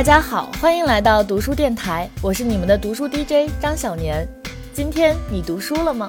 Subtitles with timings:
[0.00, 4.26] 大家好，欢迎来到读书电台，我是你们的读书 DJ 张小年。
[4.72, 6.08] 今天你读书了吗？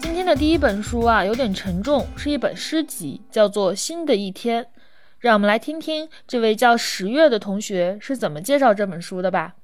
[0.00, 4.64] 今天的第一本书啊，有点沉重，是一本诗集，叫做《新的一天》。
[5.20, 9.54] 让我们来听听这位叫十月的同学是怎么介绍这本书的吧。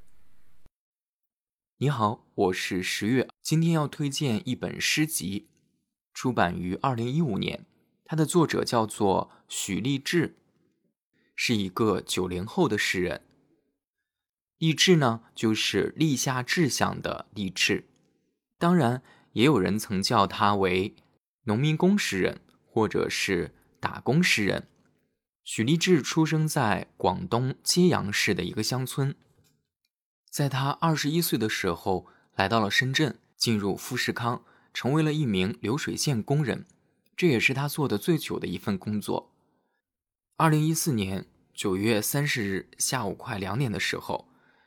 [1.79, 5.49] 你好，我是十月，今天要推荐一本诗集，
[6.14, 7.67] 出版于二零一五年。
[8.12, 10.36] 它的作者叫做许立志，
[11.34, 13.22] 是一个九零后的诗人。
[14.58, 17.89] 立志呢，就是立下志向的立志。
[18.58, 20.94] 当然，也有人曾叫他为
[21.44, 24.68] 农民工诗人，或者是打工诗人。
[25.42, 29.14] 许立志出生在广东揭阳市的一个乡村，
[30.29, 34.44] 在他二十一岁的时候，来到了深圳，进入富士康，
[34.75, 36.67] 成为了一名流水线工人。
[37.23, 39.33] 这也是他做的最久的一份工作。
[40.34, 44.27] 二零一四年九月三十日下午快两点的时候，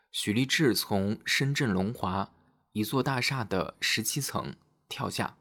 [0.10, 2.34] 许立志从深圳龙华
[2.72, 4.56] 一座大厦的十七层
[4.88, 5.38] 跳下。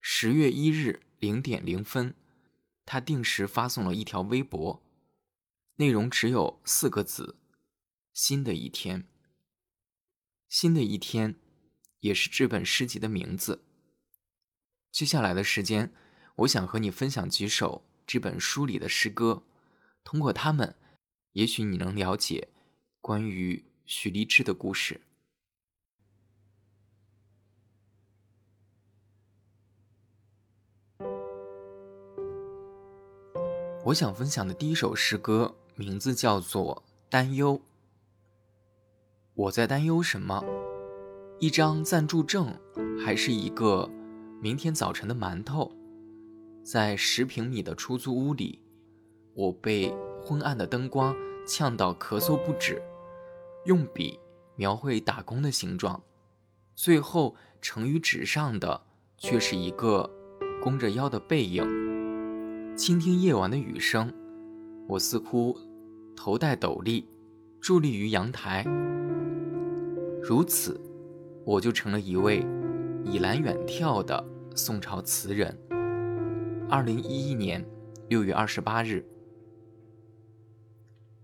[0.00, 2.16] 十月一日零点零分，
[2.84, 4.82] 他定时发送了一条微博，
[5.76, 7.36] 内容只有四个字
[8.12, 9.06] ：“新的一天。”
[10.50, 11.36] 新的一天，
[12.00, 13.62] 也是这本诗集的名字。
[14.96, 15.92] 接下来的时间，
[16.36, 19.42] 我想和你分享几首这本书里的诗歌，
[20.02, 20.74] 通过它们，
[21.32, 22.48] 也许你能了解
[23.02, 25.02] 关于许立志的故事。
[33.84, 37.58] 我想分享的第一首诗歌名字叫做《担忧》。
[39.34, 40.42] 我在担忧什么？
[41.38, 42.58] 一张暂住证，
[43.04, 43.90] 还是一个？
[44.38, 45.72] 明天早晨的馒头，
[46.62, 48.60] 在十平米的出租屋里，
[49.32, 49.92] 我被
[50.22, 51.16] 昏暗的灯光
[51.48, 52.80] 呛到咳嗽不止，
[53.64, 54.18] 用笔
[54.54, 56.02] 描绘打工的形状，
[56.74, 58.82] 最后呈于纸上的
[59.16, 60.08] 却是一个
[60.62, 61.64] 弓着腰的背影。
[62.76, 64.12] 倾听夜晚的雨声，
[64.86, 65.56] 我似乎
[66.14, 67.06] 头戴斗笠，
[67.62, 68.62] 伫立于阳台。
[70.22, 70.78] 如此，
[71.46, 72.44] 我就成了一位。
[73.08, 75.56] 倚栏远眺的宋朝词人。
[76.68, 77.64] 二零一一年
[78.08, 79.06] 六月二十八日，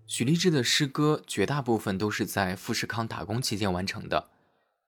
[0.07, 4.31] 许立志的诗歌绝大部分都是在富士康打工期间完成的。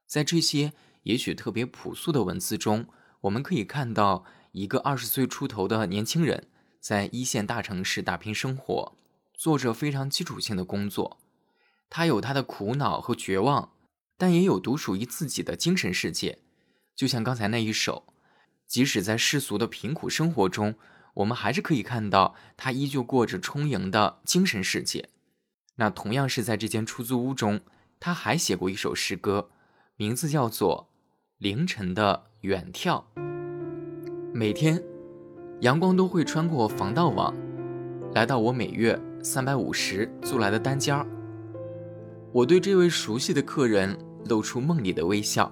[0.06, 0.72] 在这些
[1.03, 2.87] 也许特别朴素的文字中，
[3.22, 6.47] 我们可以看到一个二十岁出头的年轻人
[6.78, 8.97] 在一线大城市打拼生活，
[9.34, 11.19] 做着非常基础性的工作。
[11.91, 13.72] 他有他的苦恼和绝望，
[14.16, 16.38] 但也有独属于自己的精神世界。
[16.94, 18.05] 就像刚才那一首，
[18.66, 20.75] 即使在世俗的贫苦生活中，
[21.15, 25.09] 我们还是可以看到他依旧过着充盈的精神世界。
[25.77, 27.60] 那同样是在这间出租屋中，
[27.99, 29.50] 他还写过一首诗歌，
[29.97, 30.88] 名字叫做
[31.38, 33.03] 《凌晨的远眺》。
[34.33, 34.83] 每天，
[35.60, 37.34] 阳光都会穿过防盗网，
[38.15, 41.04] 来到我每月三百五十租来的单间儿。
[42.33, 45.50] 我对这位熟悉的客人露出梦里的微笑。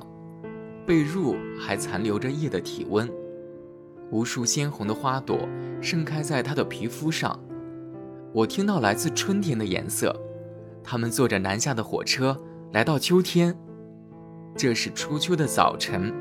[0.86, 3.08] 被褥还残留着夜的体温，
[4.10, 5.48] 无数鲜红的花朵
[5.80, 7.38] 盛开在他的皮肤上。
[8.32, 10.14] 我听到来自春天的颜色，
[10.82, 12.36] 他们坐着南下的火车
[12.72, 13.56] 来到秋天。
[14.56, 16.12] 这是初秋的早晨，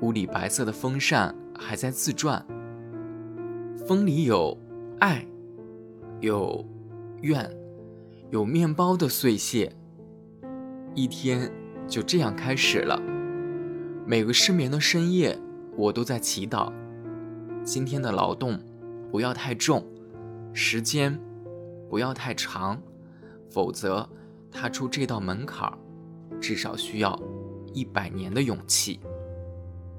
[0.00, 2.44] 屋里白色的风扇还在自转，
[3.86, 4.56] 风里有
[4.98, 5.26] 爱，
[6.20, 6.64] 有
[7.22, 7.50] 怨，
[8.30, 9.72] 有面包的碎屑。
[10.94, 11.50] 一天
[11.86, 13.19] 就这样开始了。
[14.10, 15.38] 每个失眠的深夜，
[15.76, 16.72] 我都在祈祷，
[17.62, 18.60] 今天的劳动
[19.08, 19.86] 不要太重，
[20.52, 21.16] 时间
[21.88, 22.82] 不要太长，
[23.48, 24.10] 否则
[24.50, 25.72] 踏出这道门槛
[26.40, 27.16] 至少需要
[27.72, 28.98] 一百年的勇气。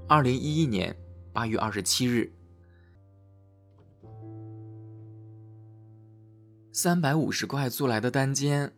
[0.10, 0.94] 二零一一年
[1.32, 2.34] 八月二十七日，
[6.74, 8.74] 三百五十块租来的单间，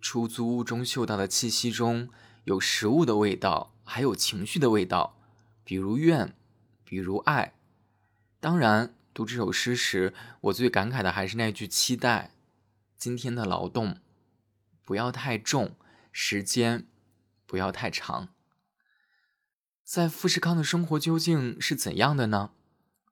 [0.00, 2.08] 出租屋中嗅到的气息中
[2.42, 3.70] 有食物的味道。
[3.84, 5.18] 还有情绪的味道，
[5.62, 6.34] 比如怨，
[6.84, 7.54] 比如爱。
[8.40, 12.32] 当然，读这首诗时，我最感慨的还是那句期待：
[12.96, 13.98] 今天的劳动
[14.84, 15.76] 不要太重，
[16.10, 16.86] 时间
[17.46, 18.28] 不要太长。
[19.84, 22.50] 在富士康的生活究竟是怎样的呢？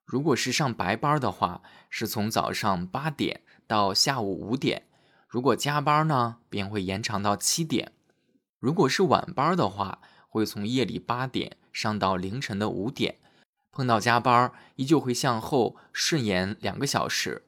[0.05, 4.83] 如果是上白班的话，是从早上八点到下午五点；
[5.29, 7.93] 如果加班呢，便会延长到七点；
[8.59, 10.01] 如果是晚班的话，
[10.33, 13.17] 会从夜里八点上到凌晨的五点，
[13.71, 17.43] 碰到加班，依旧会向后顺延两个小时。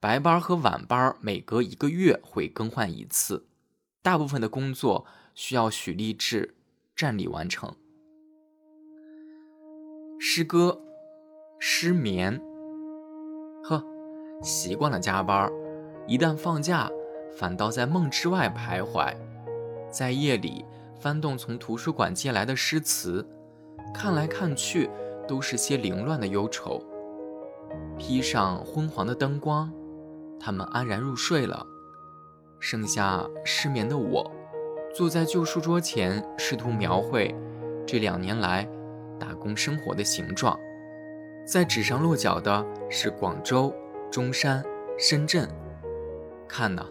[0.00, 3.46] 白班和晚班每隔一个月会更换一次。
[4.02, 6.56] 大部分的工作需要许立志
[6.96, 7.76] 站立完成。
[10.18, 10.82] 诗歌，
[11.60, 12.42] 失眠。
[13.62, 13.84] 呵，
[14.42, 15.48] 习惯了加班，
[16.08, 16.90] 一旦放假，
[17.38, 19.16] 反倒在梦之外徘徊，
[19.88, 20.64] 在夜里
[21.04, 23.28] 翻动从图书馆借来的诗词，
[23.92, 24.88] 看来看去
[25.28, 26.82] 都是些凌乱的忧愁。
[27.98, 29.70] 披上昏黄的灯光，
[30.40, 31.66] 他们安然入睡了，
[32.58, 34.32] 剩下失眠的我，
[34.94, 37.34] 坐在旧书桌前，试图描绘
[37.86, 38.66] 这两年来
[39.20, 40.58] 打工生活的形状。
[41.46, 43.70] 在纸上落脚的是广州、
[44.10, 44.64] 中山、
[44.98, 45.46] 深圳。
[46.48, 46.86] 看呐，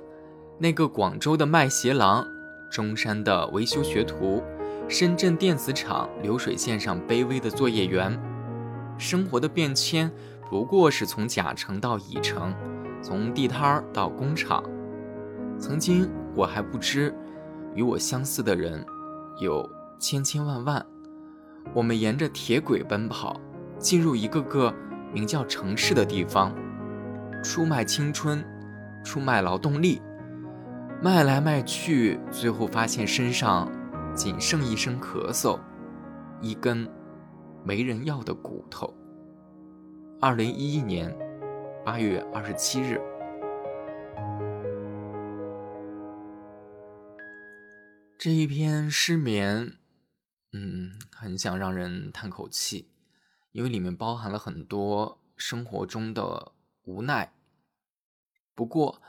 [0.59, 2.27] 那个广州的卖鞋郎，
[2.73, 4.41] 中山的维修学徒，
[4.89, 8.19] 深圳电子厂流水线上卑微的作业员。
[8.97, 10.11] 生活的变迁
[10.49, 12.51] 不过是从甲城到乙城，
[12.99, 14.63] 从地摊儿到工厂。
[15.59, 17.13] 曾经我还不知，
[17.75, 18.83] 与我相似的人
[19.39, 19.69] 有
[19.99, 20.83] 千千万万。
[21.75, 23.39] 我们沿着铁轨奔跑。
[23.77, 24.73] 进入一个个
[25.11, 26.55] 名叫城市的地方，
[27.43, 28.43] 出卖青春，
[29.03, 30.01] 出卖劳动力，
[31.03, 33.69] 卖来卖去，最后发现身上
[34.15, 35.59] 仅剩一声咳嗽，
[36.39, 36.89] 一根
[37.61, 38.95] 没人要的骨头。
[40.21, 41.13] 二零一一年
[41.83, 43.01] 八月二十七日，
[48.17, 49.73] 这一篇失眠，
[50.53, 52.87] 嗯，很想让人叹口气。
[53.51, 56.53] 因为里面包含了很多生活中的
[56.85, 57.33] 无奈。
[58.55, 59.01] 不过，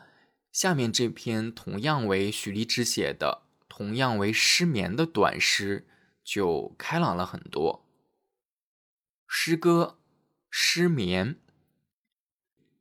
[0.55, 5.85] 下面这篇同样为许立志写的、同样为失眠的短诗，
[6.23, 7.85] 就开朗了很多。
[9.27, 9.99] 诗歌
[10.49, 11.35] 《失眠》。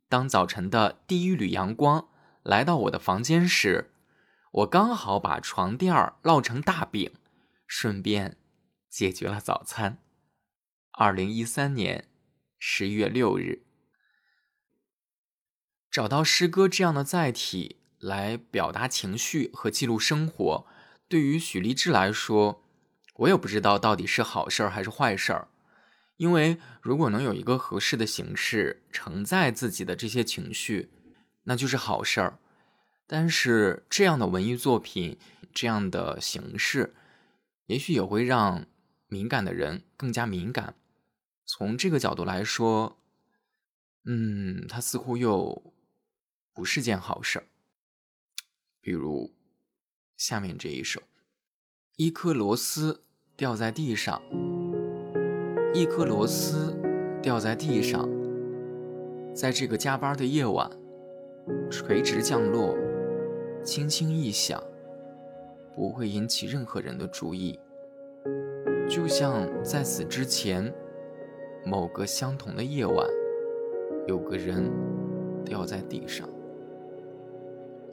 [0.08, 2.08] 当早晨的第一缕阳光
[2.44, 3.92] 来到我的房间时，
[4.52, 7.12] 我刚好把床垫儿烙成大饼，
[7.66, 8.38] 顺便
[8.88, 9.98] 解决了早餐。
[10.92, 12.08] 二零一三年
[12.60, 13.63] 十一月六日，
[15.94, 20.66] 找到诗歌这样的载体来表达情绪和记录生活，
[21.08, 22.64] 对于许立志来说，
[23.18, 25.50] 我也不知道到底是好事儿还是坏事儿。
[26.18, 30.90] 因为如果能有一个合适的形式承载自己的这些情绪，
[31.44, 32.40] 那就是好事儿。
[33.06, 35.20] 但是这样的文艺作品，
[35.54, 36.96] 这样的形式，
[37.68, 38.66] 也许也会让
[39.10, 40.74] 敏感的人更加敏感。
[41.46, 42.98] 从这个角度来说，
[44.06, 45.73] 嗯，他似乎又
[46.54, 47.46] 不是件好事儿。
[48.80, 49.32] 比如
[50.16, 51.02] 下面这一首：
[51.98, 53.04] 一颗螺丝
[53.36, 54.22] 掉在地上，
[55.74, 56.74] 一颗螺丝
[57.22, 58.08] 掉在地上，
[59.34, 60.70] 在这个加班的夜晚，
[61.70, 62.78] 垂直降落，
[63.64, 64.64] 轻轻一响，
[65.76, 67.60] 不会引起任何人的注意，
[68.88, 70.74] 就像在此之前。
[71.66, 73.08] 某个相同的夜晚，
[74.06, 74.70] 有个人
[75.46, 76.28] 掉在地上。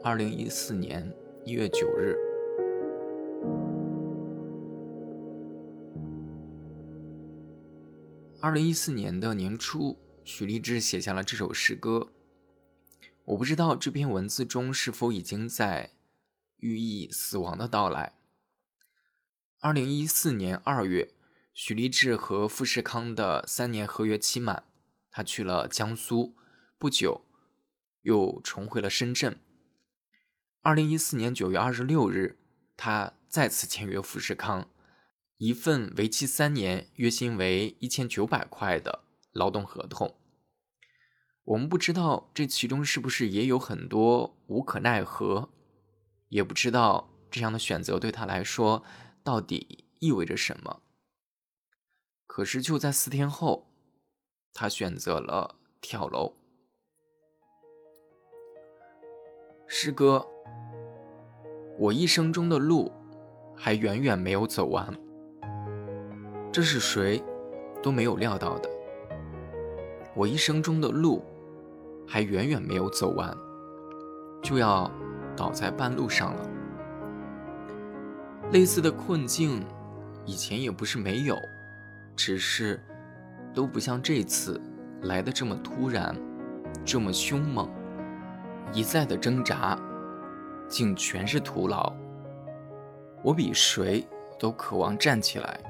[0.02, 1.14] 二零一四年
[1.44, 2.16] 一月九日，
[8.40, 12.08] 二零一四年的年初，许立志写下了这首诗歌。
[13.26, 15.90] 我不知道这篇文字中是否已经在
[16.56, 18.14] 寓意死亡的到来。
[19.60, 21.12] 二零一四年二月。
[21.52, 24.64] 许立志和富士康的三年合约期满，
[25.10, 26.34] 他去了江苏，
[26.78, 27.26] 不久
[28.02, 29.38] 又重回了深圳。
[30.62, 32.38] 二零一四年九月二十六日，
[32.76, 34.68] 他再次签约富士康，
[35.38, 40.14] 一份为期三年、月薪为一千九百块的劳动合同。
[41.44, 45.48] 我们不知道这其中是不是也有很多无可奈何，
[46.28, 48.84] 也不知道这样的选择对他来说
[49.24, 50.82] 到底意味着什么。
[52.26, 53.72] 可是就在四天后，
[54.52, 56.36] 他选择了跳楼。
[59.66, 60.29] 诗歌，
[61.80, 62.92] 我一生中的路
[63.56, 64.86] 还远远没有走完，
[66.52, 67.24] 这是谁
[67.82, 68.68] 都没有料到的。
[70.14, 71.24] 我一生中的路
[72.06, 73.34] 还远远没有走完，
[74.42, 74.90] 就要
[75.34, 76.50] 倒在半路上了。
[78.52, 79.64] 类似的困境，
[80.26, 81.34] 以前也不是没有。
[82.14, 82.78] 只是，
[83.54, 84.60] 都不像这次
[85.04, 86.14] 来的这么突然，
[86.84, 87.66] 这么凶猛。
[88.70, 89.78] 一再的挣扎，
[90.70, 91.92] 竟全是徒劳。
[93.22, 94.06] 我比谁
[94.38, 95.60] 都渴望站起来，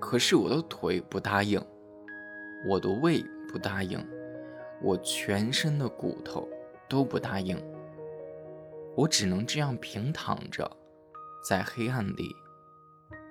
[0.00, 1.64] 可是我的腿不答应。
[2.66, 4.04] 我的胃不答应，
[4.82, 6.48] 我全身的骨头
[6.88, 7.56] 都不答应。
[8.96, 10.68] 我只能这样平躺着，
[11.46, 12.34] 在黑暗里，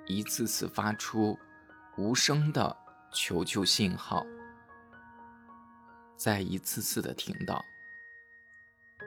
[0.06, 1.38] 一次次发出
[1.98, 2.78] 无声的
[3.12, 4.26] 求救信号，
[6.16, 7.62] 再一次次的听到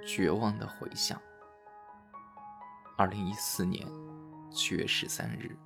[0.04, 1.18] 绝望的回响。
[2.99, 3.87] 二零一四年
[4.50, 5.57] 七月十三日。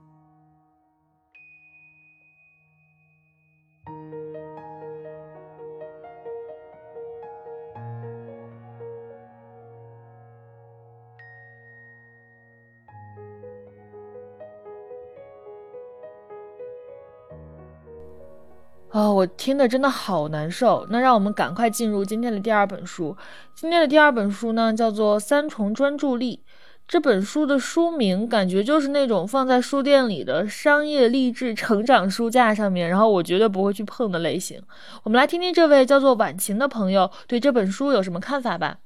[18.90, 20.86] 哦，我听的真的好难受。
[20.90, 23.16] 那让我们赶快进入今天的第二本书。
[23.54, 26.44] 今天的第二本书呢，叫做《三重专注力》。
[26.92, 34.60] 这本书的书名感觉就是那种放在书店里的商业励志成长书架上面，然后我绝对不会去碰的类型。
[35.02, 38.80] 我们来听听这位叫做婉晴的朋友对这本书有什么看法吧。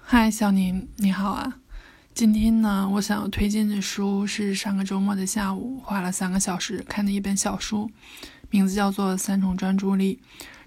[0.00, 1.54] 嗨，小宁，你好啊。
[2.14, 7.90] 今天呢，我想要推荐的书是上个周末的下午花了三个小时看的一本小书，
[8.50, 10.20] 名字叫做《三重专注力》。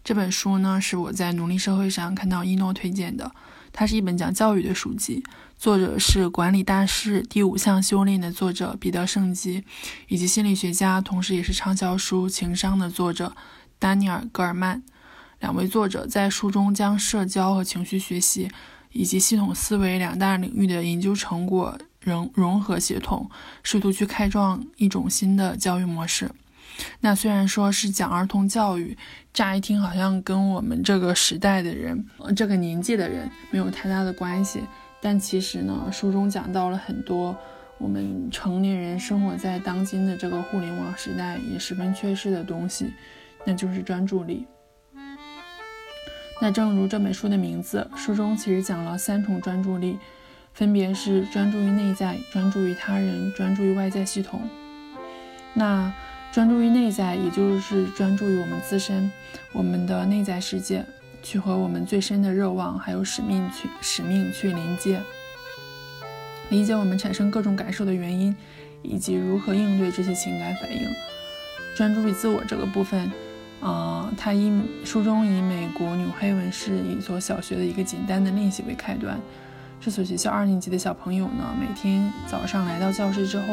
[0.03, 3.31] 这本书呢，是我在努力社会上看到一诺推荐的，
[3.71, 5.23] 它是一本讲教育的书籍，
[5.57, 9.63] 作者是《管理大师：第五项修炼》的作者彼得·圣吉，
[10.07, 13.35] 以及心理学家，同时也是畅销书《情商》的作者
[13.77, 14.83] 丹尼尔·戈尔曼。
[15.39, 18.49] 两位作者在书中将社交和情绪学习。
[18.91, 23.29] 以及系统思维两大领域的研究成果融融合协同，
[23.61, 26.31] 试图去开创一种新的教育模式。
[27.01, 28.97] 那虽然说是讲儿童教育，
[29.33, 32.05] 乍一听好像跟我们这个时代的人、
[32.35, 34.61] 这个年纪的人没有太大的关系，
[35.01, 37.35] 但其实呢，书中讲到了很多
[37.77, 42.93] 我们成年人生活在当今的这个互联网时代也十分缺失的东西，
[43.45, 44.45] 那就是专注力。
[46.41, 49.97] 那正如这本书的名字，书中其实讲了三重专注力，
[50.53, 54.41] 分别是专注于内在、专注于他人、专注于外在系统。
[55.53, 55.93] 那
[56.31, 59.11] 专注于内在，也就是专注于我们自身，
[59.51, 60.85] 我们的内在世界，
[61.23, 65.01] 去和我们最深的热望还有使命去使命去连接，
[66.49, 68.35] 理解我们产生各种感受的原因，
[68.81, 70.87] 以及如何应对这些情感反应。
[71.75, 73.11] 专注于自我这个部分。
[73.61, 74.49] 啊，他以
[74.85, 79.19] 书中以美国纽黑文市一所小学的一个简单的练习为开端。
[79.81, 83.45] 这所学校二年级的小朋友呢，每天早上来到教室之后，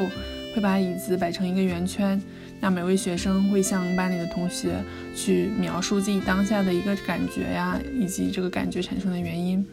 [0.55, 2.23] 会把椅子摆成一个圆圈。
[2.61, 4.83] 那每位学生会向班里的同学
[5.15, 9.65] 去描述自己当下的一个感觉呀，以及这个感觉产生的原因。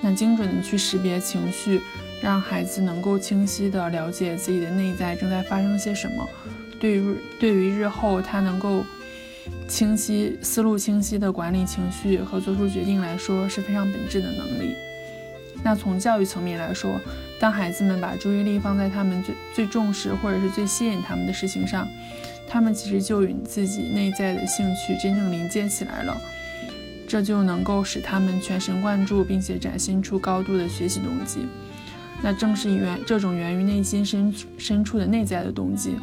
[0.00, 1.80] 那精准的去识别情绪，
[2.22, 6.28] 让孩子能够清晰的了解自己的内在正在发生些什么。
[6.80, 8.84] 对于对于日后他能够。
[9.68, 14.74] 清晰思路清晰的管理情绪和做出决定来说是非常本质的能力。
[15.62, 17.00] 那从教育层面来说，
[17.38, 21.88] 当孩子们把注意力放在他们最最重视或者是最吸引他们的事情上，
[22.46, 26.16] 他们其实就与自己内在的兴趣真正连接起来了，
[27.08, 31.46] 这就能够使他们全神贯注，并且展现出高度的学习动机。
[32.22, 35.96] 那正是源这种源于内心深深处的内在的动机。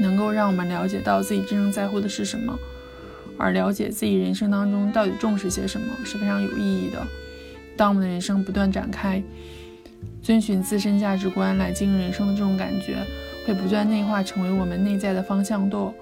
[0.00, 2.56] 能够让我们了解到自己真正在乎的是什么，
[3.36, 7.04] 而了解自己人生当中到底重视些什么是非常有意义的。
[7.78, 9.22] 当我们的人生不断展开，
[10.20, 12.96] 遵循自身价值观来经营人生的这种感觉，
[13.46, 15.94] 会不断内化成为我们内在的方向舵，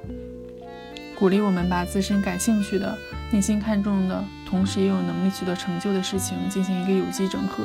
[1.15, 2.97] 鼓励我们把自身感兴趣的、
[3.31, 7.65] 内心看重的，同时也有能力取得成就的事情进行一个有机整合，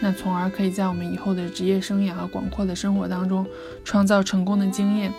[0.00, 3.46] 那从而可以在我们以后的职业生涯和广阔的生活当中
[3.84, 5.12] 创造成功的经验。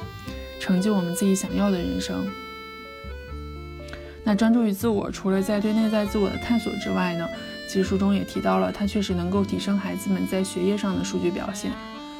[0.59, 2.25] 成就我们自己想要的人生。
[4.23, 7.27] 那专注于自我，除了在对内在自我的探索之外呢，
[7.74, 11.72] 其实书中也提到了，它确实能够提升孩子们在学业上的数据表现。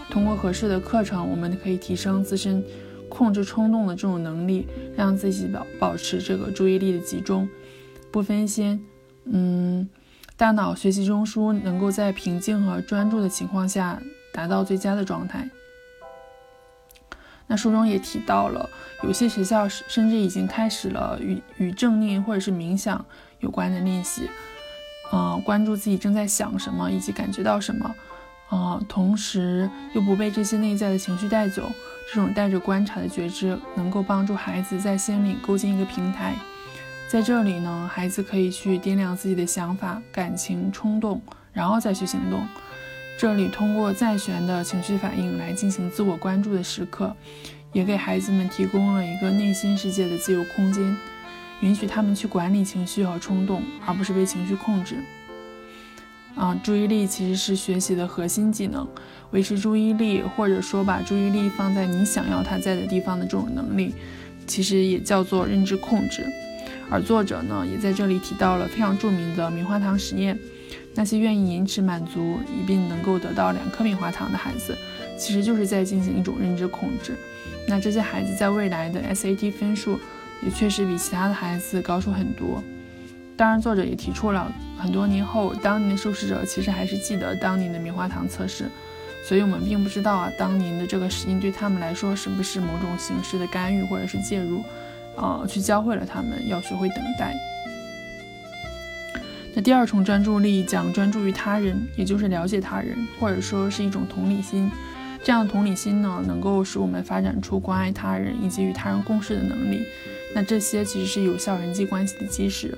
[0.10, 2.66] 通过合适的课程，我们可以提升自身
[3.08, 7.48] 控制冲动的这种能力，让自己保保持这个注意力的集中，
[8.10, 8.84] 不分心。
[9.26, 9.88] 嗯，
[10.36, 14.02] 大脑学习中枢能够在平静和专注的情况下
[14.34, 15.48] 达到最佳的状态。
[17.46, 18.68] 那书中也提到了，
[19.04, 23.06] 有些学校甚至已经开始了与与正念或者是冥想
[23.40, 24.28] 有关的练习，
[25.16, 27.96] 嗯，关注自己正在想什么以及感觉到什么，
[28.52, 31.72] 嗯，同时又不被这些内在的情绪带走，
[32.12, 36.34] 这种带着观察的觉知，能够帮助孩子在心里构建一个平台，
[37.08, 42.44] 在这里呢，孩子可以去掂量自己的想法、感情、冲动，然后再去行动。
[43.16, 47.16] 这里通过在旋的情绪反应来进行自我关注的时刻，
[47.72, 50.98] 也给孩子们提供了一个内心世界的自由空间，
[51.62, 54.98] 允许他们去管理情绪和冲动，而不是被情绪控制。
[56.36, 58.88] 啊，注意力其实是学习的核心技能，
[59.32, 63.94] 维持注意力，或者说把注意力放在你想要它在的地方的这种能力，
[64.48, 66.26] 其实也叫做认知控制。
[66.90, 70.38] 而作者呢，也在这里提到了非常著名的棉花糖实验，
[70.96, 74.76] 那些愿意延迟满足，以便能够得到两颗棉花糖的孩子，
[75.18, 77.16] 其实就是在进行一种认知控制。
[77.68, 80.00] 那这些孩子在未来的 SAT 分数
[80.42, 82.64] 也确实比其他的孩子高出很多。
[83.36, 88.70] 当然，作者也提出了很多年后，当年的受试者其实还是记得当年的棉花糖测试，
[89.28, 94.64] 所以我们并不知道啊，当年的这个实验对他们来说是不是某种形式的干预或者是介入，
[95.18, 97.34] 呃，去教会了他们要学会等待。
[99.56, 104.70] 那第二重专注力讲专注于他人，也就是了解他人，或者说是一种同理心。
[105.24, 109.82] 这样同理心呢，能够使我们发展出关爱他人以及与他人共事的能力。
[110.36, 112.78] 那这些其实是有效人际关系的基石。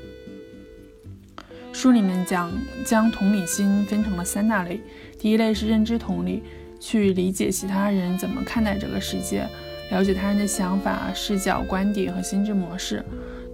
[1.71, 2.51] 书里面讲，
[2.85, 4.79] 将同理心分成了三大类。
[5.19, 6.41] 第一类是认知同理，
[6.79, 9.45] 去理解其他人怎么看待这个世界，
[9.91, 13.03] 了解他人的想法、视角、观点和心智模式，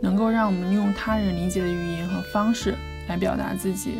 [0.02, 2.76] 能够让我们用他人理解的语言和方式
[3.08, 3.96] 来表达自己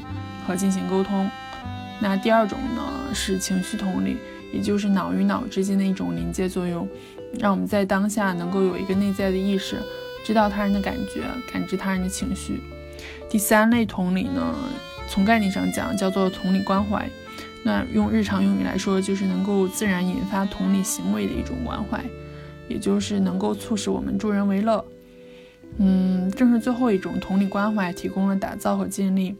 [0.46, 1.30] 和进行沟通。
[2.00, 4.18] 那第二种呢是情绪同理，
[4.54, 6.88] 也就是脑与脑之间的一种连接作用，
[7.40, 9.78] 让我们在当下能够有一个内在的意识，
[10.26, 11.22] 知道他人的感觉，
[11.52, 12.62] 感知他人的情绪。
[13.30, 14.56] 第三类同理呢，
[15.08, 17.10] 从概念上讲叫做同理关怀。
[17.64, 22.04] 那用日常用语来说，就是能够自然引发同理行为的一种关怀，
[22.68, 24.84] 也就是能够促使我们助人为乐。
[25.78, 29.36] 嗯，正是最后一种同理关怀，提供了打造和建立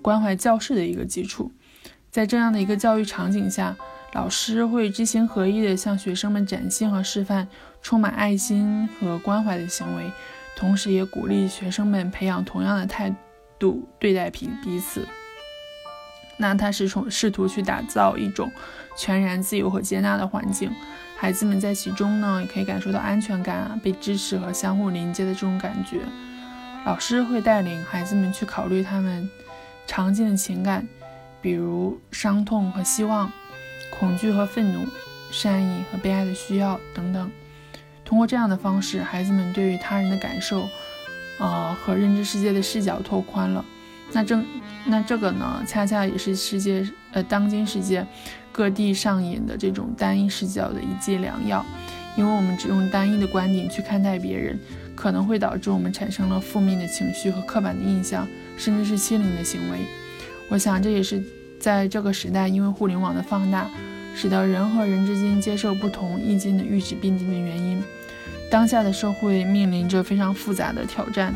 [0.00, 1.52] 关怀教室的一个基础。
[2.10, 3.76] 在这样的一个教育场景下，
[4.14, 7.46] 老师会知行合一地向学生们展现和示范
[7.82, 10.10] 充满爱心和关怀的行为。
[10.56, 13.12] 同时，也鼓励学生们培养同样的态
[13.58, 15.06] 度对待彼彼此。
[16.36, 18.50] 那他是从试图去打造一种
[18.96, 20.70] 全然自由和接纳的环境，
[21.16, 26.00] 孩子们在其中呢，也可以感受到安全感啊，被支持和相互连接的这种感觉。
[26.84, 29.28] 老师会带领孩子们去考虑他们
[29.88, 30.86] 常见的情感，
[31.40, 33.32] 比如伤痛和希望、
[33.98, 34.86] 恐惧和愤怒、
[35.30, 37.30] 善意和被爱的需要等等。
[38.04, 40.68] 通过这样的方式，孩子们对于他人的感受，
[41.38, 43.64] 呃和认知世界的视角拓宽了。
[44.12, 44.44] 那正
[44.84, 48.06] 那这个呢，恰恰也是世界呃当今世界
[48.52, 51.64] 各地上演的这种单一视角的一剂良药。
[52.16, 54.56] 因为我们只用单一的观点去看待别人，
[54.94, 59.78] 可能会导致我们产生了负面的情绪和刻板的印象，甚至是欺凌的行为。
[60.48, 61.20] 我想这也是
[61.64, 63.66] 在这个时代，因为互联网的放大。
[64.16, 67.82] 使得人和人之间接受不同意见的阈值变低的原因。
[68.48, 71.34] 当下的社会面临着非常复杂的挑战，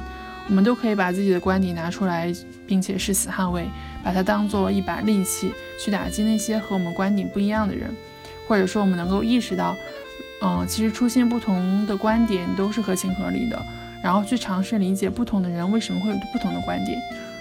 [0.48, 2.32] 我们都可以把自己的观点拿出来，
[2.68, 3.66] 并且誓死捍卫，
[4.04, 5.50] 把它当做一把利器
[5.82, 7.90] 去打击那些和我们观点不一样的人。
[8.46, 9.74] 或者说，我们能够意识到，
[10.42, 13.60] 嗯，其实出现不同的观点都是合情合理的，
[14.04, 16.96] 然后去尝试理解不同的人为什么会有不同的观点，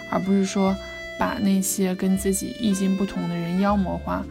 [0.10, 0.76] 而不是说
[1.18, 4.24] 把那些跟自己意见不同的人妖魔化。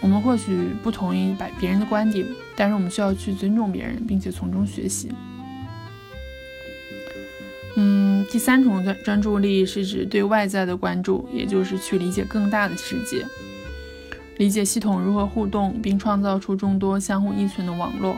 [0.00, 5.10] 我们或许不同意把别人的观点，但是我们需要去尊重别人，并且从中学习。
[7.76, 13.24] 嗯，第三种专专注力是指对外在的关注，也就是去理解更大的世界，
[14.36, 18.16] 理解系统如何互动，并创造出众多相互依存的网络。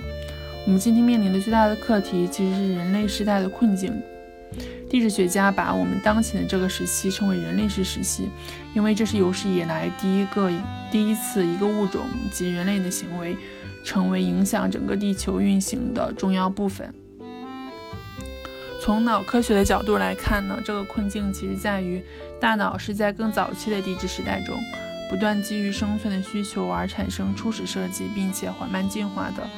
[0.66, 3.92] 我们今天面临的最大的课题，其实是人类时代的困境。
[4.90, 8.28] 地质学家把我们当前的这个时期称为人类史时期，
[8.74, 10.50] 因为这是有史以来第一个、
[10.90, 13.36] 第一次一个物种及人类的行为
[13.84, 16.92] 成为影响整个地球运行的重要部分。
[18.82, 22.02] 从脑科学的角度来看呢，这个困境其实在于
[22.40, 24.58] 大脑是在更早期的地质时代中，
[25.08, 29.48] 不断基于生存的需求而产生初始设计，并且缓慢进化的。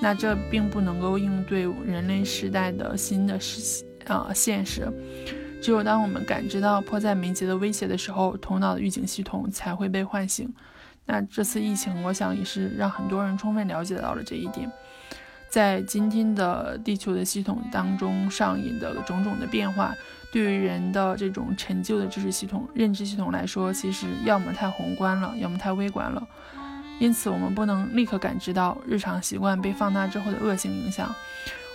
[0.00, 3.84] 那这并不能够应对人类时代的新的时期
[4.16, 4.90] 啊，现实，
[5.60, 10.52] 只有当我们感知到迫在眉睫的威胁的时候，头脑的预警系统才会被唤醒。
[11.04, 14.70] 那这次疫情，我想也是让很多人充分了解到了这一点。
[15.50, 19.94] 在今天的地球的系统当中上演的种种的变化，
[20.30, 26.22] 对于人的这种陈旧的知识系统、认知系统来说，其实要么太宏观了，要么太微观了。
[27.00, 31.14] 因此，我们不能立刻感知到日常习惯被放大之后的恶性影响。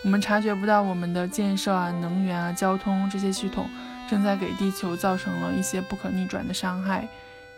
[0.04, 3.70] 我们察觉不到我们的建设啊、能源啊、交通这些系统
[4.10, 7.08] 正在给地球造成了一些不可逆转的伤害，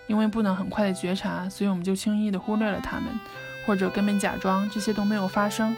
[0.06, 3.06] 因为不能很快的觉察，所以我们就轻易的忽略了它们，
[3.66, 5.76] 或者根本假装这些都没有发生。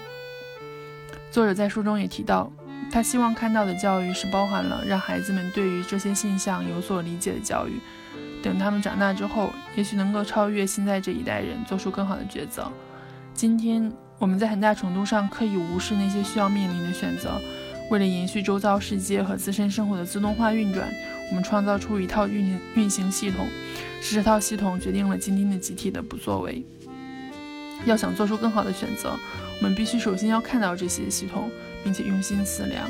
[1.31, 2.51] 作者在书中也提到，
[2.91, 7.79] 他希望看到的教育是包含了让孩子们对于这些现象有所理解的教育。
[8.43, 12.69] 等他们长大之后，也许能够超越现在这一代人，做出更好的抉择。
[13.33, 17.39] 今天我们在很大程度上刻意无视那些需要面临的选择，
[17.91, 20.91] 为了延续周遭世界和自身生活的自动化运转，
[21.29, 23.47] 我们创造出一套运行运行系统，
[24.01, 26.65] 是这套系统决定了今天的集体的不作为。
[27.85, 29.15] 要想做出更好的选择，
[29.59, 31.51] 我们必须首先要看到这些系统，
[31.83, 32.89] 并且用心思量。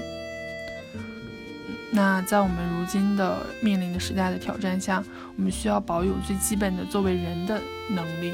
[1.92, 5.04] 那在我们如今的面临的时代的挑战下，
[5.36, 8.34] 我们需要保有最基本的作为人的能力。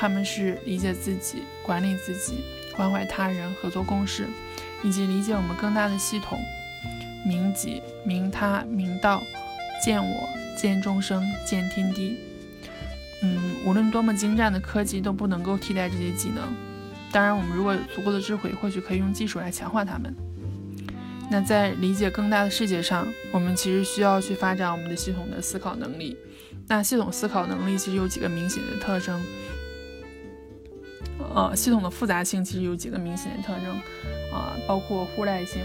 [0.00, 2.42] 他们是理解自己、管理自己、
[2.74, 4.26] 关怀他人、合作共事，
[4.82, 6.40] 以及理解我们更大的系统：
[7.22, 9.22] 明己、明他、明道、
[9.84, 12.16] 见我、见众生、见天地。
[13.22, 16.44] 嗯，无论多么精湛的科技都不能够替代这些技能。
[17.12, 20.16] 当然，我们如果有足够的智慧，或许可以用技术来强化它们。
[21.30, 26.16] 那在理解更大的世界上，我们其实需要去发展我们的系统的思考能力。
[26.68, 29.22] 那系统思考能力其实有几个明显的特征。
[31.34, 33.76] 呃，系统的复杂性其实有几个明显的特征，
[34.32, 35.62] 啊，包括互赖性，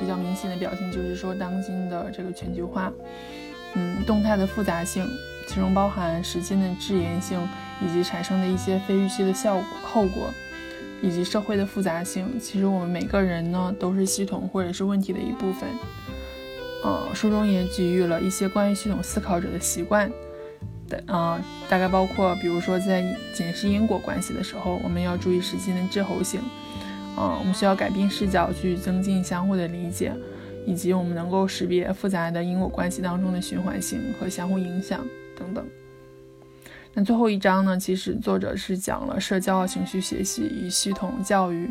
[0.00, 2.92] 比较明显的表现就是说当今的这个全球化，
[3.74, 5.06] 嗯，动态的复杂性。
[5.48, 7.40] 其中包含时间的滞延性，
[7.80, 10.30] 以及产生的一些非预期的效果、后果，
[11.00, 12.38] 以及社会的复杂性。
[12.38, 15.66] 其实我们每个人呢，都是系统或者是问题的一部分。
[16.84, 20.12] 呃，书中也给予了一些关于系统思考者的习惯
[20.88, 26.40] 的，啊，大概包括，比如说在解释因果关系的时候，我们要注意时间的滞后性，
[27.16, 30.12] 啊，我们需要改变视角去增进相互的理解，
[30.66, 35.04] 以及我们能够识别复杂的因果关系当中的循环性和相互影响。
[35.36, 35.64] 等等，
[36.94, 37.78] 那最后一章呢？
[37.78, 41.70] 其实作者是讲了社交情绪学习与系统教育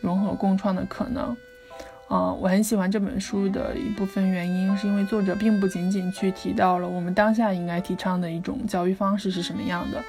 [0.00, 1.36] 融合共创的可能。
[2.08, 10.02] 啊，我很喜欢这本书的一部分原因，是因为作者并不仅仅去提到了我们当下应该提倡的一种教育方式是什么样的，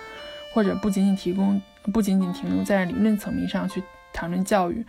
[0.53, 1.61] 或者不仅仅提供，
[1.93, 3.81] 不仅仅停留在理论层面上去
[4.13, 4.85] 谈论教育。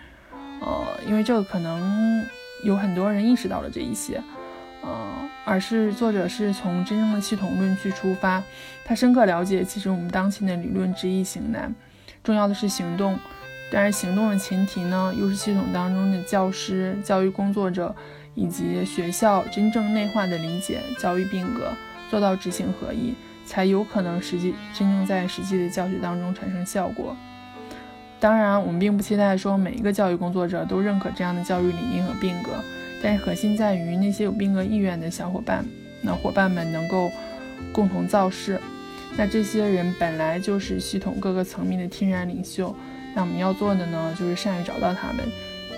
[0.61, 2.25] 呃，因为这个可能
[2.65, 4.21] 有很多人意识到了这一些。
[4.83, 8.43] 呃，而是作者是从真正的系统论去出发，
[8.85, 11.75] 他深刻了解，其实我们当前的理论知易行难，
[12.23, 13.19] 重要的是行动。
[13.71, 17.95] 但是行动的前提呢，又是系统当中的教师、教育工作者
[18.35, 21.73] 以及学校真正内化的理解教育变革，
[22.09, 27.17] 做到知行合一，才有可能实际真正在实际的教学当中产生效果。
[28.21, 32.53] 当然，我们并不期待说每一个教育工作者都认可这样的教育理念和变革。
[33.03, 35.65] 但是核心在于那些有变革意愿的小伙伴，
[36.03, 37.11] 那伙伴们能够
[37.73, 38.59] 共同造势。
[39.19, 42.75] 那这些人本来就是系统各个层面的天然领袖。
[43.17, 45.27] 那我们要做的呢，就是善于找到他们，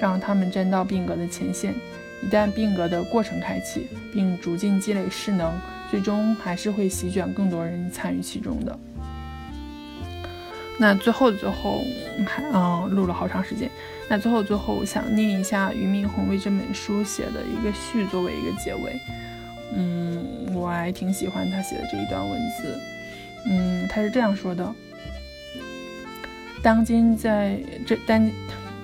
[0.01, 1.73] 让他们站到并格的前线。
[2.21, 5.55] 一旦并格的过程开启，并逐渐积累势能，
[5.89, 8.77] 最终还是会席卷更多人参与其中的。
[10.81, 11.81] 那最后最后，
[12.27, 13.71] 还嗯录了好长时间。
[14.09, 19.01] 那最后最后我想念一下俞敏洪为这本书写的一个序作为一个结尾。
[19.77, 22.81] 嗯，我还挺喜欢他写的这一段文字。
[23.47, 24.75] 嗯，他是这样说的：
[26.63, 28.31] 当今在这当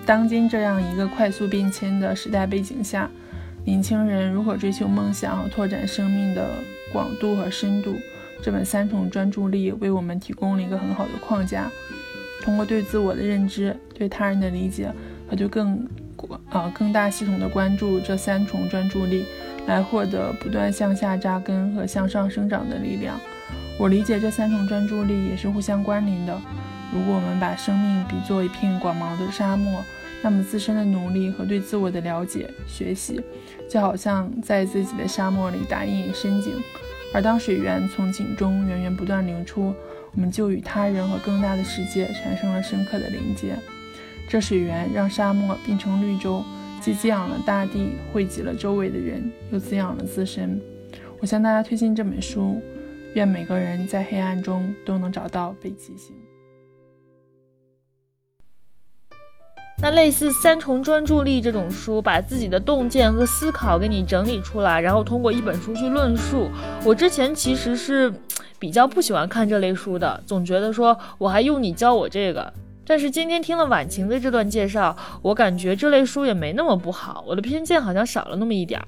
[0.07, 3.11] 当今这样一个快速变迁的时代背景下，
[3.65, 6.51] 年轻人如何追求梦想拓展生命的
[6.93, 7.95] 广度和深度？
[8.43, 11.71] 这本三重专注力为我们提供了一个很好的框架，
[12.43, 14.93] 通过对自我的认知、对他人的理解
[15.29, 15.89] 和对更
[16.51, 19.25] 啊更大系统的关注这三重专注力，
[19.67, 23.19] 来获得不断向下扎根和向上生长的力量。
[23.79, 26.39] 我理解这三重专注力也是互相关联的。
[26.95, 29.83] 如果我们把生命比作一片广袤的沙漠，
[30.23, 33.21] 那么自身的努力和对自我的了解、学习，
[33.69, 36.55] 就好像在自己的沙漠里打一眼深井。
[37.13, 39.75] 而当水源从井中源源不断流出，
[40.13, 43.57] 我们就与他人和更大的世界产生了深刻的连接。
[44.29, 46.45] 这水源让沙漠变成绿洲，
[46.81, 50.61] 既滋养了大地，惠及了周围的人，又滋养了自身。
[51.21, 52.63] 我向大家推荐这本书，
[53.15, 56.15] 愿每个人在黑暗中都能找到北极星。
[59.79, 66.49] 那类似三重专注力这种书，把自己的洞见和思考给你整理出来，然后通过一本书去论述。
[66.85, 68.13] 我之前其实是
[68.59, 72.51] 比较不喜欢看这类书的，总觉得说我还用你教我这个。
[72.87, 78.87] 但是今天听了婉晴的这段介绍，我感觉这类书也没那么不好，我的偏见好像少了那么一点儿。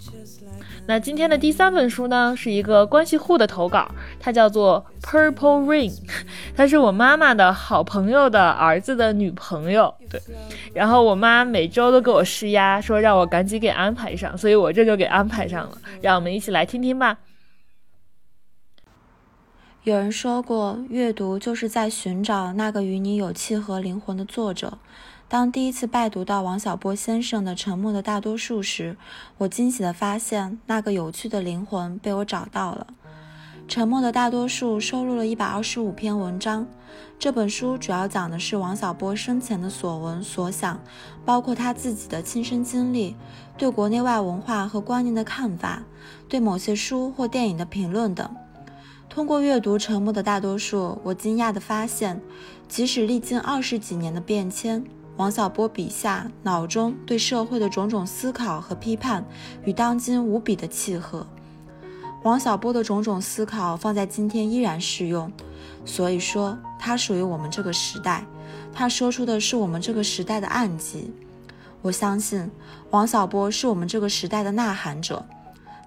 [0.89, 5.93] 那今天的第三本书呢，是一个关系户的投稿，它叫做 Purple Rain，
[6.57, 9.93] 它是我妈妈的好朋友的儿子的女朋友。
[10.09, 10.21] 对，
[10.73, 15.77] 然后我妈每周都给我施压，说让我赶紧给安排上，所以我这就给安排上了。
[16.01, 17.19] 让我们一起来听听吧。
[19.83, 24.79] 有人说过，阅读就是在寻找那个与你有契合灵魂的作者。
[25.29, 28.97] 当第一次拜读到王小波先生的《沉默的大多数》时，
[29.39, 32.87] 我惊喜地发现，那个有趣的灵魂被我找到了。
[33.69, 36.69] 《沉默的大多数》收录了一百二十五篇文章。
[37.19, 40.81] 这本书主要讲的是王小波生前的所闻所想，
[41.25, 43.17] 包括他自己的亲身经历、
[43.59, 45.83] 对国内外文化和观念的看法、
[46.29, 48.31] 对某些书或电影的评论等。
[49.09, 52.21] 通过阅读《沉默的大多数》，我惊讶地发现，
[52.69, 54.85] 即使历经二十几年的变迁，
[55.17, 59.25] 王小波笔下脑中对社会的种种思考和批判，
[59.65, 61.27] 与当今无比的契合。
[62.23, 65.33] 王小波的种种思考放在今天依然适用，
[65.87, 68.27] 所以说他属于我们这个时代。
[68.75, 71.11] 他说出的是我们这个时代的暗疾。
[71.81, 72.51] 我相信
[72.91, 75.25] 王小波是我们这个时代的呐喊者，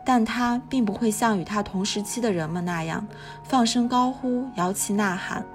[0.03, 3.05] 但他并不会像与他同时期的人们那样
[3.43, 5.45] 放声高呼、摇旗呐喊，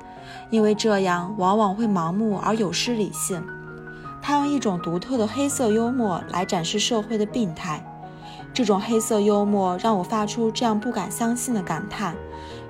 [0.50, 3.42] 因为这样往往会盲目而有失理性。
[4.26, 7.84] 他用一种独特的黑色幽默来展示社会的病态，
[8.54, 12.16] 这种黑色幽默让我发出这样不敢相信的感叹：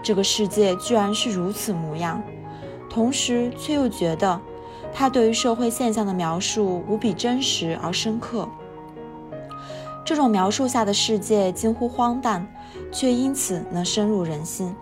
[0.02, 2.20] 这个世界居然是如此模样。
[2.90, 4.40] 同时，却又觉得
[4.92, 8.48] 他对于社会现象的描述无比真实而深刻。
[10.04, 12.44] 这种描述下的世界近乎荒诞，
[12.90, 14.74] 却因此能深入人心。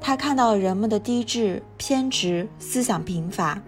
[0.00, 3.60] 他看到了人们的低智、偏执、思想贫乏。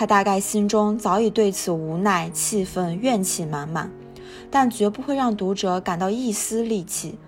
[0.00, 3.92] 他大概心中早已对此无奈、气愤、怨气满满，
[4.50, 7.18] 但绝不会让读者感到一丝戾气。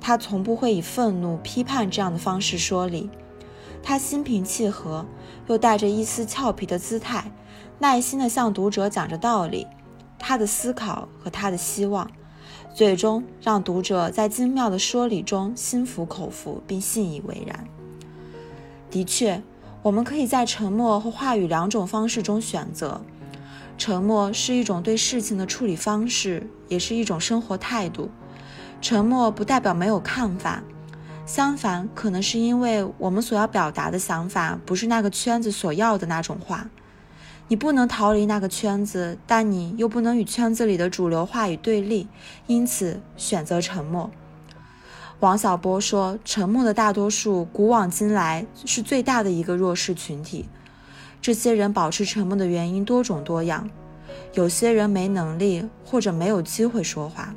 [0.00, 3.10] 他从不会以愤怒、批判这样的方式说理，
[3.82, 5.04] 他心平气和，
[5.48, 7.30] 又带着一丝俏皮的姿态，
[7.78, 9.66] 耐心地向读者讲着道理。
[10.18, 12.10] 他的思考和他的希望，
[12.74, 17.68] 最终让读者在精妙的说理中心服口服，并信以为然。
[18.90, 19.42] 的确。
[19.84, 23.02] 我们可以在沉默和话语两种方式中选择。
[23.76, 28.10] 沉默是一种对事情的处理方式，也是一种生活态度。
[28.80, 30.62] 沉默不代表没有看法，
[31.26, 36.70] 相反，可能是因为我们所要表达的想法不是那个圈子所要的那种话。
[37.48, 42.08] 你不能逃离那个圈子，但你又不能与圈子里的主流话语对立，
[42.46, 44.10] 因此选择沉默。
[45.20, 50.48] 王小波说：“沉默的大多数，古往今来是最大的一个弱势群体。
[51.22, 53.70] 这些人保持沉默的原因多种多样，
[54.34, 57.32] 有些人没能力或者没有机会说话，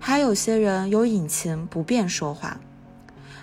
[0.00, 2.58] 还有些人有隐情不便说话，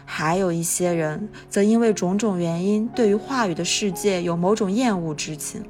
[0.06, 5.64] 还有一些人则因为种种原因，对于话语的世界有某种厌恶之情。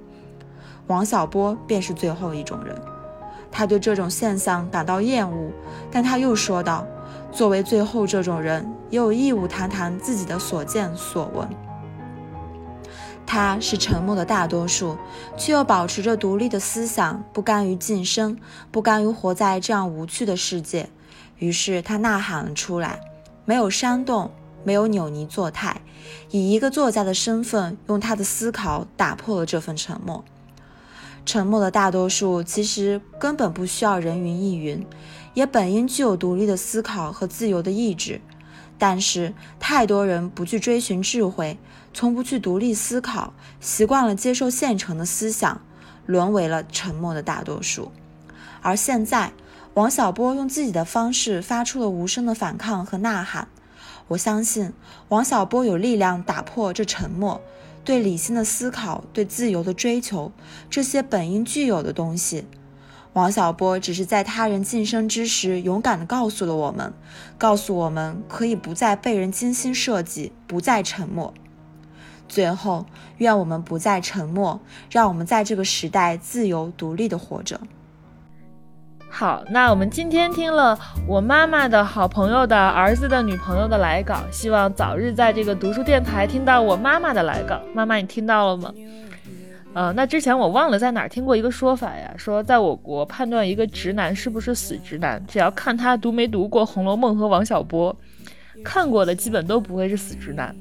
[0.88, 2.76] 王小波便是最后一种人，
[3.52, 5.52] 他对这种现象感到厌恶，
[5.92, 6.88] 但他又说道。”
[7.32, 11.48] 作为最后这种人，也有义务谈谈自己的所见所闻。
[13.26, 14.98] 他是沉默的大多数，
[15.38, 18.38] 却又保持着独立的思想，不甘于晋升，
[18.72, 20.90] 不甘于活在这样无趣的世界。
[21.38, 23.00] 于是他呐喊了出来，
[23.46, 24.32] 没有煽动，
[24.66, 25.80] 没有扭捏作态，
[26.30, 30.26] 以一个作家的身份，用他的思考打破了这份沉默。
[31.26, 34.86] 沉默的大多数其实根本不需要人云亦云。
[35.34, 38.22] 也本应具有独立的思考和自由的意志，
[38.78, 41.58] 但是太多人不去追寻智慧，
[41.94, 45.62] 从不去独立思考，习惯了接受现成的思想，
[46.06, 47.92] 沦为了沉默的大多数。
[48.62, 49.34] 而现在，
[49.74, 53.48] 王小波用自己的方式发出了无声的反抗和呐喊。
[54.10, 54.74] 我相信
[55.08, 57.42] 王小波有力量打破这沉默，
[57.86, 60.34] 对理性的思考，对自由的追求，
[60.70, 62.46] 这些本应具有的东西。
[63.14, 66.94] 王小波只是在他人晋升之时，勇敢地告诉了我们，
[67.38, 71.34] 告诉我们可以不再被人精心设计，不再沉默。
[72.30, 72.86] 最后，
[73.18, 77.60] 愿我们不再沉默，让我们在这个时代自由独立地活着。
[79.10, 87.60] 好，那我们今天听了我妈妈的好朋友的儿子的女朋友的来稿，希望早日在这个读书电台听到我妈妈的来稿。
[87.74, 88.72] 妈妈，你听到了吗？
[89.74, 97.96] 呃，那之前我忘了在哪儿听过一个说法呀，说在我国判断一个直男是不是死直男，只要看他读没读过《红楼梦》和王小波，
[98.64, 100.54] 看过的基本都不会是死直男。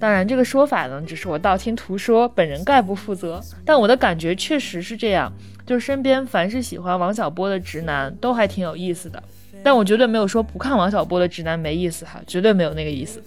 [0.00, 3.38] 当然，这个说法呢，只是我道听途说，本人概不负责。
[3.64, 5.30] 但我的感觉确实是这样，
[5.66, 9.22] 就是身边凡是喜欢王小波的直男，都还挺有意思的。
[9.62, 13.20] 但我绝对没有说不看王小波的直男没意思哈，绝对没有那个意思。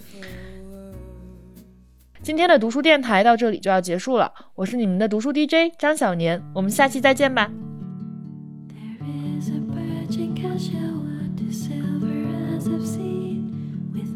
[2.23, 7.49] 今天的读书电台到这里就要结束了，我是你们的读书 DJ 张小年，我们下期再见吧。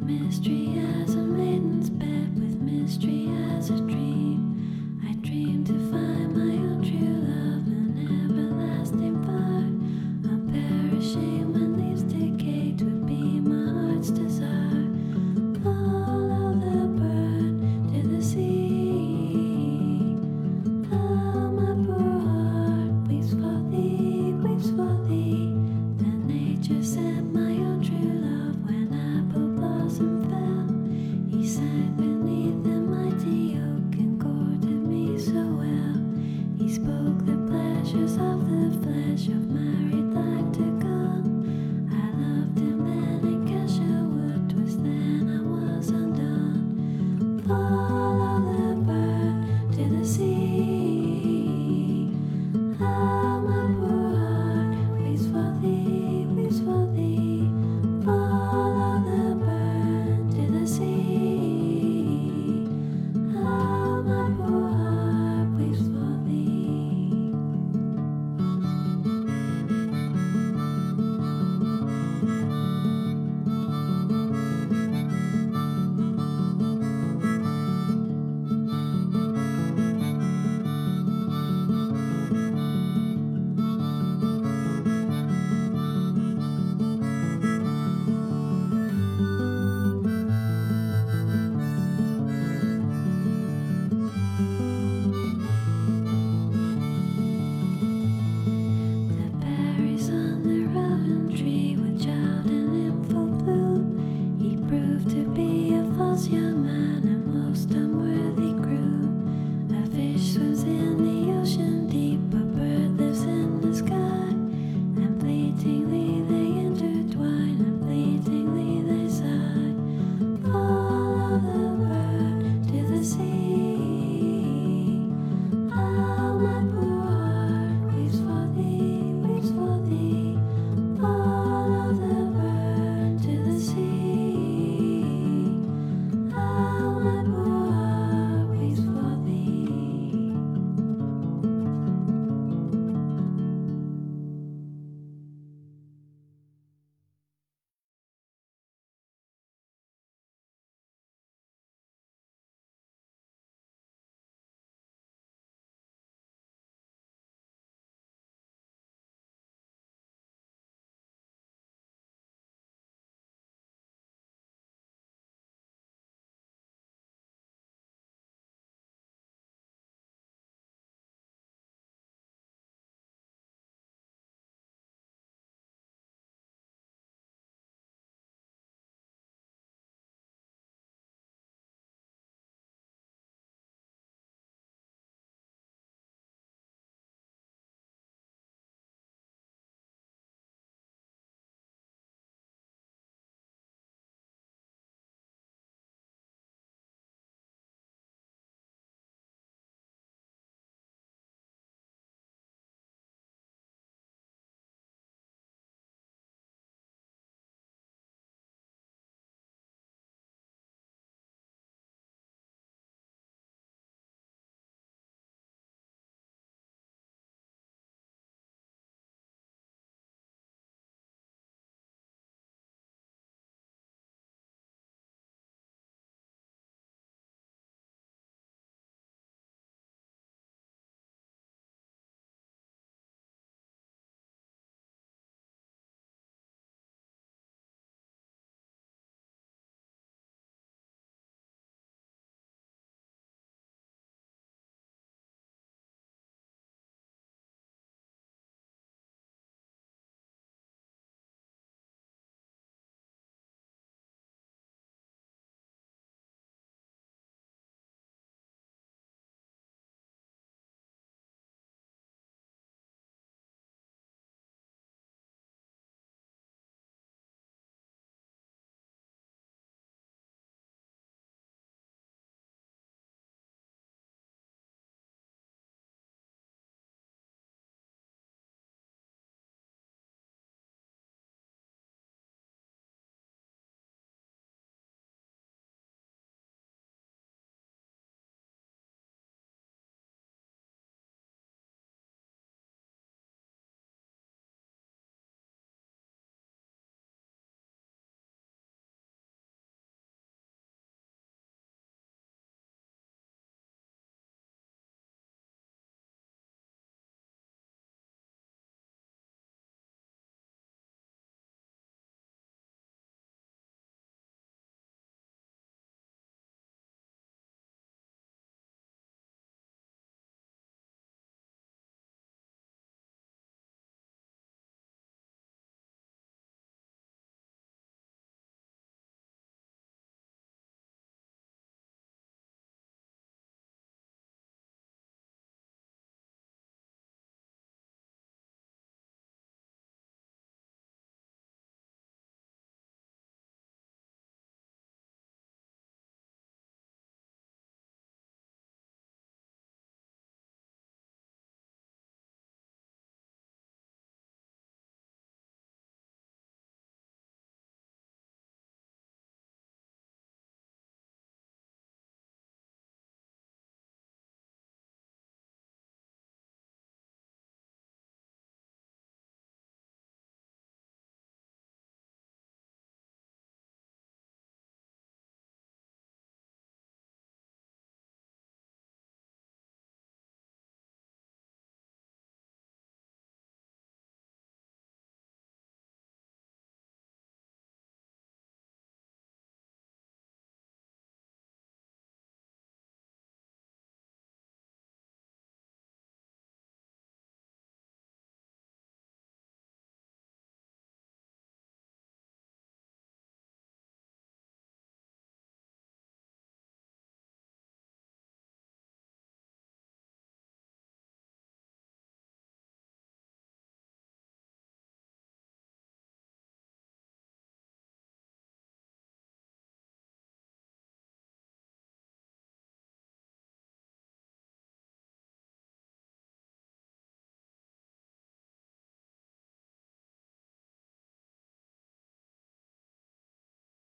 [0.06, 3.94] mystery as a maiden's bed with mystery as a dream.